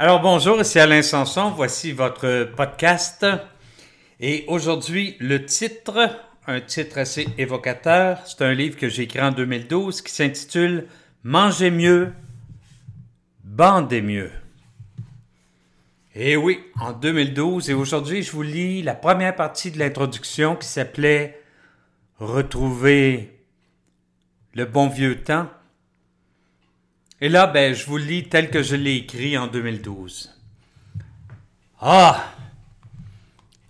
[0.00, 3.26] Alors bonjour, ici Alain Sanson, voici votre podcast.
[4.20, 9.32] Et aujourd'hui, le titre, un titre assez évocateur, c'est un livre que j'ai écrit en
[9.32, 10.86] 2012 qui s'intitule
[11.24, 12.12] Mangez mieux,
[13.42, 14.30] bandez mieux.
[16.14, 20.68] Et oui, en 2012, et aujourd'hui, je vous lis la première partie de l'introduction qui
[20.68, 21.42] s'appelait
[22.20, 23.36] Retrouver
[24.54, 25.48] le bon vieux temps.
[27.20, 30.34] Et là, ben, je vous lis tel que je l'ai écrit en 2012.
[31.80, 32.32] Ah!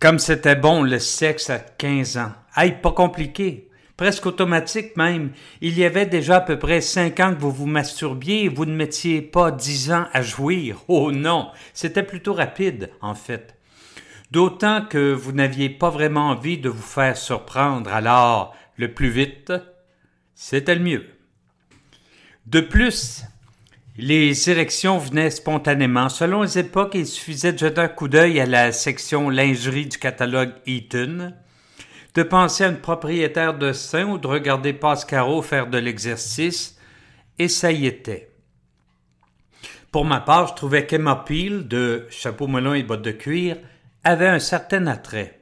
[0.00, 2.32] Comme c'était bon le sexe à 15 ans.
[2.54, 3.68] Aïe, pas compliqué.
[3.98, 5.32] Presque automatique même.
[5.60, 8.64] Il y avait déjà à peu près 5 ans que vous vous masturbiez et vous
[8.64, 10.82] ne mettiez pas 10 ans à jouir.
[10.88, 11.50] Oh non!
[11.74, 13.58] C'était plutôt rapide, en fait.
[14.30, 19.52] D'autant que vous n'aviez pas vraiment envie de vous faire surprendre, alors le plus vite,
[20.34, 21.06] c'était le mieux.
[22.46, 23.24] De plus,
[23.96, 26.08] les érections venaient spontanément.
[26.08, 29.98] Selon les époques, il suffisait de jeter un coup d'œil à la section lingerie du
[29.98, 31.32] catalogue Eaton,
[32.14, 36.78] de penser à une propriétaire de sein ou de regarder Pascaro faire de l'exercice,
[37.38, 38.30] et ça y était.
[39.92, 43.56] Pour ma part, je trouvais qu'Emma Peel, de Chapeau melon et bottes de cuir,
[44.02, 45.40] avait un certain attrait.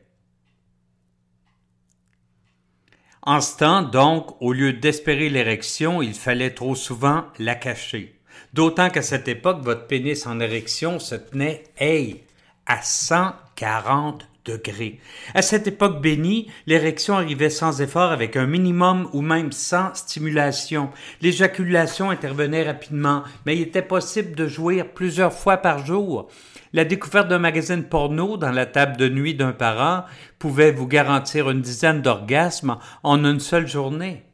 [3.23, 8.22] En ce temps, donc, au lieu d'espérer l'érection, il fallait trop souvent la cacher.
[8.53, 12.23] D'autant qu'à cette époque, votre pénis en érection se tenait, hey,
[12.67, 14.99] à 140 degrés.
[15.35, 20.91] À cette époque bénie, l'érection arrivait sans effort avec un minimum ou même sans stimulation.
[21.21, 26.29] L'éjaculation intervenait rapidement, mais il était possible de jouir plusieurs fois par jour.
[26.73, 30.05] La découverte d'un magazine porno dans la table de nuit d'un parent
[30.39, 34.25] pouvait vous garantir une dizaine d'orgasmes en une seule journée.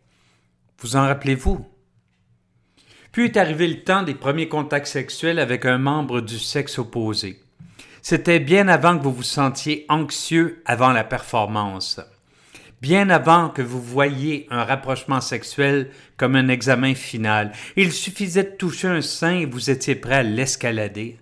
[0.80, 1.66] Vous en rappelez-vous?
[3.18, 7.40] Puis est arrivé le temps des premiers contacts sexuels avec un membre du sexe opposé.
[8.00, 11.98] C'était bien avant que vous vous sentiez anxieux avant la performance.
[12.80, 17.50] Bien avant que vous voyiez un rapprochement sexuel comme un examen final.
[17.74, 21.18] Il suffisait de toucher un sein et vous étiez prêt à l'escalader.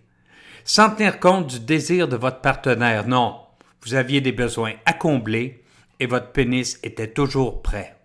[0.65, 3.37] Sans tenir compte du désir de votre partenaire, non.
[3.81, 5.65] Vous aviez des besoins à combler
[5.99, 7.96] et votre pénis était toujours prêt.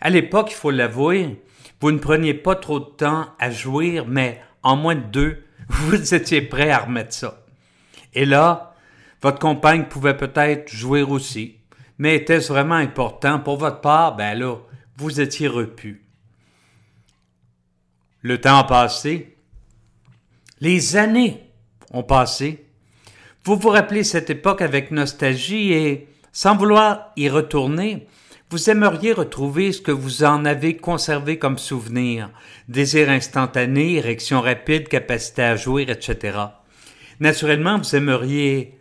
[0.00, 1.42] À l'époque, il faut l'avouer,
[1.80, 6.14] vous ne preniez pas trop de temps à jouir, mais en moins de deux, vous
[6.14, 7.44] étiez prêt à remettre ça.
[8.14, 8.74] Et là,
[9.22, 11.56] votre compagne pouvait peut-être jouir aussi,
[11.98, 13.40] mais était-ce vraiment important?
[13.40, 14.16] Pour votre part?
[14.16, 14.56] Ben là,
[14.96, 16.04] vous étiez repu.
[18.22, 19.36] Le temps a passé.
[20.60, 21.50] Les années
[21.92, 22.66] ont passé.
[23.44, 28.06] Vous vous rappelez cette époque avec nostalgie et, sans vouloir y retourner,
[28.50, 32.30] vous aimeriez retrouver ce que vous en avez conservé comme souvenir,
[32.66, 36.38] désir instantané, érection rapide, capacité à jouir, etc.
[37.20, 38.78] Naturellement, vous aimeriez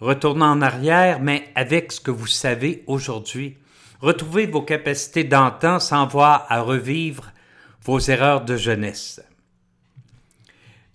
[0.00, 3.58] retourner en arrière, mais avec ce que vous savez aujourd'hui.
[4.00, 7.32] Retrouver vos capacités d'antan sans voir à revivre
[7.84, 9.20] vos erreurs de jeunesse.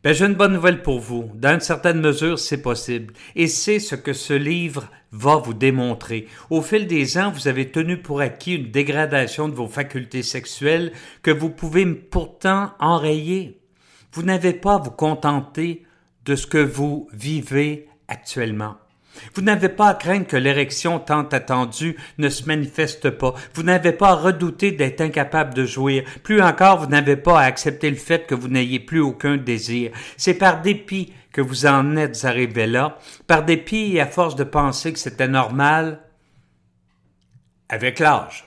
[0.05, 1.31] Ben, j'ai une bonne nouvelle pour vous.
[1.33, 3.16] Dans une certaine mesure, c'est possible.
[3.35, 6.27] Et c'est ce que ce livre va vous démontrer.
[6.51, 10.91] Au fil des ans, vous avez tenu pour acquis une dégradation de vos facultés sexuelles
[11.23, 13.59] que vous pouvez pourtant enrayer.
[14.11, 15.81] Vous n'avez pas à vous contenter
[16.23, 18.75] de ce que vous vivez actuellement.
[19.34, 23.34] Vous n'avez pas à craindre que l'érection tant attendue ne se manifeste pas.
[23.53, 26.03] Vous n'avez pas à redouter d'être incapable de jouir.
[26.24, 29.92] Plus encore, vous n'avez pas à accepter le fait que vous n'ayez plus aucun désir.
[30.18, 34.46] C'est par dépit que vous en êtes arrivé là, par dépit et à force de
[34.46, 36.00] penser que c'était normal,
[37.68, 38.46] avec l'âge.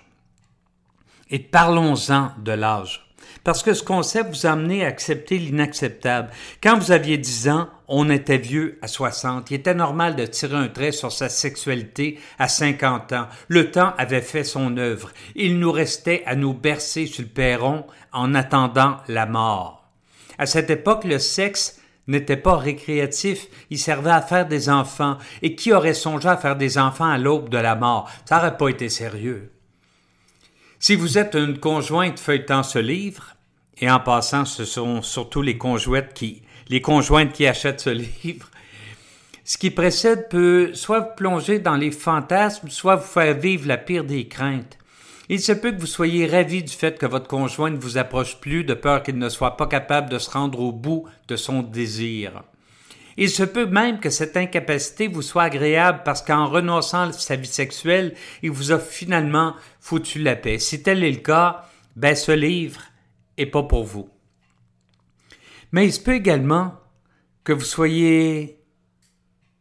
[1.31, 3.08] Et parlons-en de l'âge.
[3.49, 6.29] Parce que ce concept vous a amené à accepter l'inacceptable.
[6.63, 9.51] Quand vous aviez 10 ans, on était vieux à 60.
[9.51, 13.27] Il était normal de tirer un trait sur sa sexualité à 50 ans.
[13.49, 15.13] Le temps avait fait son œuvre.
[15.35, 19.89] Il nous restait à nous bercer sur le perron en attendant la mort.
[20.37, 25.17] À cette époque, le sexe n'était pas récréatif, il servait à faire des enfants.
[25.41, 28.11] Et qui aurait songé à faire des enfants à l'aube de la mort?
[28.27, 29.53] Ça n'aurait pas été sérieux.
[30.81, 33.35] Si vous êtes une conjointe feuilletant ce livre,
[33.81, 37.91] et en passant, ce sont surtout les conjointes qui, les conjointes qui achètent ce
[38.25, 38.51] livre.
[39.45, 43.79] Ce qui précède peut soit vous plonger dans les fantasmes, soit vous faire vivre la
[43.79, 44.77] pire des craintes.
[45.31, 48.41] Il se peut que vous soyez ravi du fait que votre conjoint ne vous approche
[48.41, 51.63] plus de peur qu'il ne soit pas capable de se rendre au bout de son
[51.63, 52.43] désir.
[53.19, 57.37] Il se peut même que cette incapacité vous soit agréable parce qu'en renonçant à sa
[57.37, 60.59] vie sexuelle, il vous a finalement foutu la paix.
[60.59, 61.65] Si tel est le cas,
[61.97, 62.81] ben ce livre
[63.39, 64.11] et pas pour vous.
[65.73, 66.75] Mais il se peut également
[67.45, 68.57] que vous soyez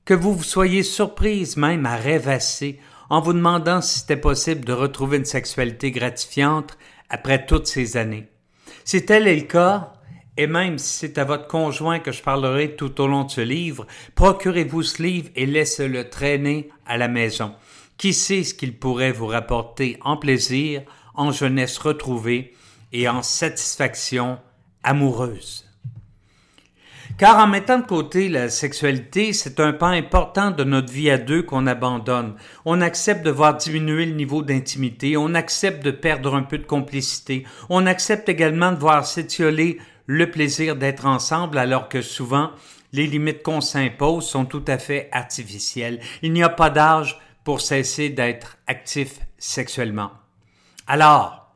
[0.04, 2.80] que vous vous soyez surprise même à rêvasser
[3.10, 6.78] en vous demandant si c'était possible de retrouver une sexualité gratifiante
[7.10, 8.28] après toutes ces années.
[8.86, 9.94] Si tel est le cas,
[10.38, 13.42] et même si c'est à votre conjoint que je parlerai tout au long de ce
[13.42, 13.86] livre,
[14.16, 17.54] procurez-vous ce livre et laissez-le traîner à la maison.
[17.98, 20.84] Qui sait ce qu'il pourrait vous rapporter en plaisir,
[21.16, 22.54] en jeunesse retrouvée
[22.92, 24.40] et en satisfaction
[24.84, 25.68] amoureuse.
[27.18, 31.18] Car en mettant de côté la sexualité, c'est un pan important de notre vie à
[31.18, 32.36] deux qu'on abandonne.
[32.64, 36.66] On accepte de voir diminuer le niveau d'intimité, on accepte de perdre un peu de
[36.66, 42.52] complicité, on accepte également de voir s'étioler le plaisir d'être ensemble alors que souvent
[42.94, 46.00] les limites qu'on s'impose sont tout à fait artificielles.
[46.22, 50.12] Il n'y a pas d'âge pour cesser d'être actif sexuellement.
[50.86, 51.47] Alors,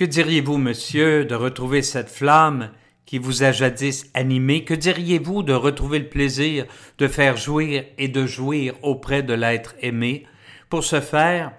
[0.00, 2.70] que diriez-vous, monsieur, de retrouver cette flamme
[3.04, 6.64] qui vous a jadis animé, que diriez-vous de retrouver le plaisir
[6.96, 10.24] de faire jouir et de jouir auprès de l'être aimé?
[10.70, 11.52] Pour ce faire,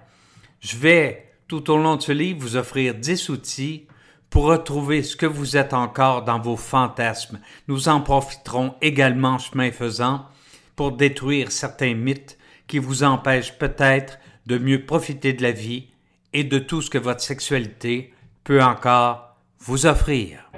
[0.58, 3.86] je vais, tout au long de ce livre, vous offrir dix outils
[4.28, 7.38] pour retrouver ce que vous êtes encore dans vos fantasmes.
[7.68, 10.26] Nous en profiterons également, chemin faisant,
[10.74, 15.90] pour détruire certains mythes qui vous empêchent peut-être de mieux profiter de la vie
[16.32, 18.12] et de tout ce que votre sexualité
[18.44, 20.50] peut encore vous offrir.